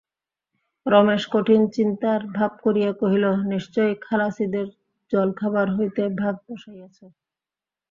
রমেশ 0.85 1.23
কঠিন 1.33 1.61
চিন্তার 1.75 2.21
ভাব 2.37 2.51
করিয়া 2.63 2.91
কহিল, 3.01 3.25
নিশ্চয়ই 3.51 3.95
খালাসিদের 4.01 4.67
জলখাবার 5.11 5.67
হইতে 5.75 6.03
ভাগ 6.21 6.35
বসাইয়াছ। 6.45 6.97